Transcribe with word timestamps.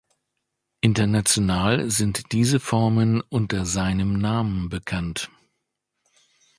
International 0.81 1.91
sind 1.91 2.31
diese 2.31 2.59
Formen 2.59 3.21
unter 3.29 3.67
seinem 3.67 4.13
Namen 4.13 4.67
bekannt. 4.67 5.29